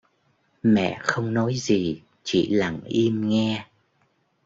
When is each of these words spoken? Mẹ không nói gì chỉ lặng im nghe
Mẹ 0.63 0.97
không 1.03 1.33
nói 1.33 1.55
gì 1.55 2.01
chỉ 2.23 2.47
lặng 2.49 2.79
im 2.83 3.29
nghe 3.29 3.65